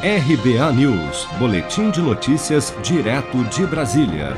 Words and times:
RBA 0.00 0.72
News, 0.74 1.26
Boletim 1.40 1.90
de 1.90 2.00
Notícias, 2.00 2.72
direto 2.84 3.42
de 3.46 3.66
Brasília. 3.66 4.36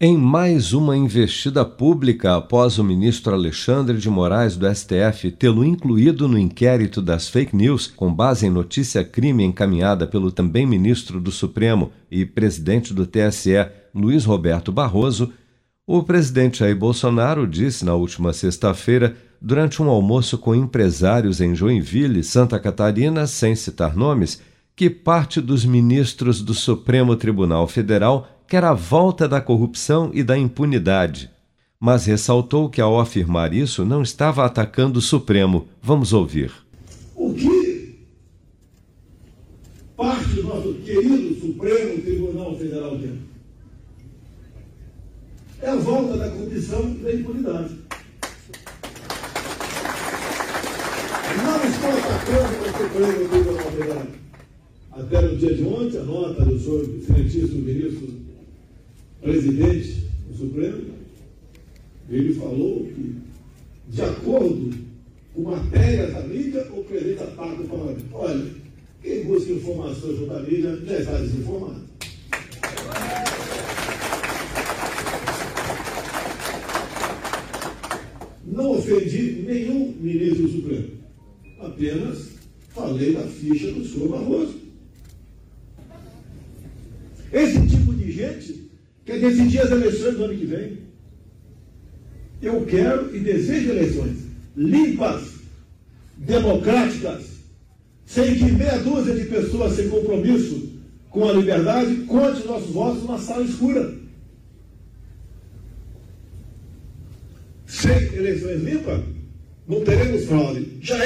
Em 0.00 0.18
mais 0.18 0.72
uma 0.72 0.96
investida 0.96 1.64
pública 1.64 2.34
após 2.34 2.76
o 2.76 2.82
ministro 2.82 3.32
Alexandre 3.32 3.96
de 3.98 4.10
Moraes 4.10 4.56
do 4.56 4.66
STF 4.68 5.30
tê-lo 5.30 5.64
incluído 5.64 6.26
no 6.26 6.36
inquérito 6.36 7.00
das 7.00 7.28
fake 7.28 7.54
news, 7.54 7.86
com 7.86 8.12
base 8.12 8.48
em 8.48 8.50
notícia-crime 8.50 9.44
encaminhada 9.44 10.04
pelo 10.04 10.32
também 10.32 10.66
ministro 10.66 11.20
do 11.20 11.30
Supremo 11.30 11.92
e 12.10 12.26
presidente 12.26 12.92
do 12.92 13.06
TSE, 13.06 13.68
Luiz 13.94 14.24
Roberto 14.24 14.72
Barroso, 14.72 15.32
o 15.86 16.02
presidente 16.02 16.58
Jair 16.58 16.76
Bolsonaro 16.76 17.46
disse 17.46 17.84
na 17.84 17.94
última 17.94 18.32
sexta-feira, 18.32 19.16
durante 19.40 19.80
um 19.80 19.88
almoço 19.88 20.36
com 20.36 20.56
empresários 20.56 21.40
em 21.40 21.54
Joinville, 21.54 22.24
Santa 22.24 22.58
Catarina, 22.58 23.28
sem 23.28 23.54
citar 23.54 23.94
nomes, 23.94 24.42
que 24.76 24.90
parte 24.90 25.40
dos 25.40 25.64
ministros 25.64 26.42
do 26.42 26.52
Supremo 26.52 27.16
Tribunal 27.16 27.66
Federal 27.66 28.28
quer 28.46 28.62
a 28.62 28.74
volta 28.74 29.26
da 29.26 29.40
corrupção 29.40 30.10
e 30.12 30.22
da 30.22 30.36
impunidade. 30.36 31.30
Mas 31.80 32.04
ressaltou 32.04 32.68
que, 32.68 32.80
ao 32.80 33.00
afirmar 33.00 33.54
isso, 33.54 33.86
não 33.86 34.02
estava 34.02 34.44
atacando 34.44 34.98
o 34.98 35.02
Supremo. 35.02 35.66
Vamos 35.82 36.12
ouvir. 36.12 36.52
O 37.14 37.32
que 37.32 38.06
parte 39.96 40.28
do 40.34 40.42
nosso 40.42 40.74
querido 40.74 41.40
Supremo 41.40 42.02
Tribunal 42.02 42.58
Federal 42.58 42.98
quer? 42.98 43.16
É 45.62 45.70
a 45.70 45.76
volta 45.76 46.18
da 46.18 46.28
corrupção 46.28 46.96
e 47.00 47.02
da 47.02 47.14
impunidade. 47.14 47.78
Não 51.42 51.64
estou 51.64 51.90
atacando 51.90 52.60
o 52.60 52.66
Supremo 52.66 53.12
Tribunal 53.12 53.35
até 54.98 55.20
no 55.20 55.36
dia 55.36 55.54
de 55.54 55.62
ontem, 55.62 55.98
a 55.98 56.04
nota 56.04 56.44
do 56.44 56.58
senhor 56.58 56.82
excelentíssimo 56.82 57.62
ministro 57.62 58.14
presidente 59.20 60.04
do 60.28 60.38
Supremo, 60.38 60.82
ele 62.08 62.34
falou 62.34 62.86
que, 62.86 63.16
de 63.88 64.02
acordo 64.02 64.74
com 65.34 65.42
matérias 65.42 66.14
da 66.14 66.20
mídia, 66.22 66.66
o 66.72 66.82
presidente 66.84 67.22
ataca 67.22 67.62
o 67.62 67.68
parlamento. 67.68 68.04
Olha, 68.12 68.46
quem 69.02 69.24
busca 69.24 69.52
informações 69.52 70.18
junto 70.18 70.32
à 70.32 70.40
mídia 70.40 70.80
já 70.86 70.98
está 70.98 71.18
desinformado. 71.18 71.86
Não 78.46 78.78
ofendi 78.78 79.44
nenhum 79.46 79.94
ministro 80.00 80.44
do 80.44 80.52
Supremo, 80.52 80.88
apenas 81.60 82.30
falei 82.70 83.12
da 83.12 83.22
ficha 83.22 83.70
do 83.72 83.84
senhor 83.84 84.08
Barroso. 84.08 84.65
Esse 87.32 87.66
tipo 87.66 87.94
de 87.94 88.12
gente 88.12 88.70
quer 89.04 89.18
decidir 89.20 89.60
as 89.60 89.70
eleições 89.70 90.16
do 90.16 90.24
ano 90.24 90.36
que 90.36 90.46
vem. 90.46 90.78
Eu 92.40 92.64
quero 92.66 93.14
e 93.16 93.20
desejo 93.20 93.70
eleições 93.70 94.18
limpas, 94.56 95.34
democráticas, 96.16 97.36
sem 98.04 98.34
que 98.36 98.52
meia 98.52 98.78
dúzia 98.78 99.14
de 99.14 99.24
pessoas 99.24 99.74
sem 99.74 99.88
compromisso 99.88 100.76
com 101.10 101.28
a 101.28 101.32
liberdade 101.32 101.94
conte 102.02 102.46
nossos 102.46 102.70
votos 102.70 103.02
numa 103.02 103.18
sala 103.18 103.44
escura. 103.44 103.94
Sem 107.66 108.14
eleições 108.14 108.62
limpas, 108.62 109.02
não 109.66 109.82
teremos 109.82 110.24
fraude. 110.26 110.78
Já. 110.80 110.96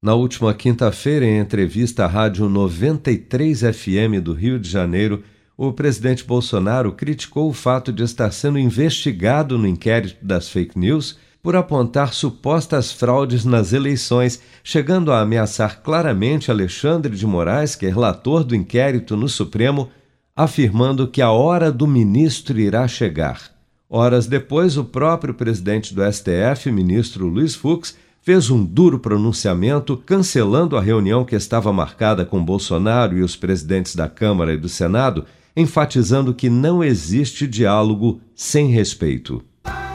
Na 0.00 0.14
última 0.14 0.54
quinta-feira, 0.54 1.26
em 1.26 1.40
entrevista 1.40 2.04
à 2.04 2.06
Rádio 2.06 2.48
93 2.48 3.62
FM 3.62 4.22
do 4.22 4.32
Rio 4.32 4.56
de 4.56 4.70
Janeiro, 4.70 5.24
o 5.56 5.72
presidente 5.72 6.22
Bolsonaro 6.22 6.92
criticou 6.92 7.50
o 7.50 7.52
fato 7.52 7.92
de 7.92 8.04
estar 8.04 8.30
sendo 8.30 8.60
investigado 8.60 9.58
no 9.58 9.66
inquérito 9.66 10.24
das 10.24 10.48
fake 10.48 10.78
news 10.78 11.18
por 11.42 11.56
apontar 11.56 12.14
supostas 12.14 12.92
fraudes 12.92 13.44
nas 13.44 13.72
eleições, 13.72 14.40
chegando 14.62 15.10
a 15.10 15.20
ameaçar 15.20 15.82
claramente 15.82 16.48
Alexandre 16.48 17.16
de 17.16 17.26
Moraes, 17.26 17.74
que 17.74 17.84
é 17.84 17.88
relator 17.88 18.44
do 18.44 18.54
inquérito 18.54 19.16
no 19.16 19.28
Supremo, 19.28 19.90
afirmando 20.36 21.08
que 21.08 21.20
a 21.20 21.32
hora 21.32 21.72
do 21.72 21.88
ministro 21.88 22.60
irá 22.60 22.86
chegar. 22.86 23.50
Horas 23.90 24.28
depois, 24.28 24.76
o 24.76 24.84
próprio 24.84 25.34
presidente 25.34 25.92
do 25.92 26.02
STF, 26.04 26.70
ministro 26.70 27.26
Luiz 27.26 27.56
Fux, 27.56 27.96
fez 28.28 28.50
um 28.50 28.62
duro 28.62 28.98
pronunciamento 28.98 29.96
cancelando 29.96 30.76
a 30.76 30.82
reunião 30.82 31.24
que 31.24 31.34
estava 31.34 31.72
marcada 31.72 32.26
com 32.26 32.44
Bolsonaro 32.44 33.16
e 33.16 33.22
os 33.22 33.34
presidentes 33.34 33.96
da 33.96 34.06
Câmara 34.06 34.52
e 34.52 34.58
do 34.58 34.68
Senado, 34.68 35.24
enfatizando 35.56 36.34
que 36.34 36.50
não 36.50 36.84
existe 36.84 37.46
diálogo 37.46 38.20
sem 38.34 38.66
respeito. 38.66 39.42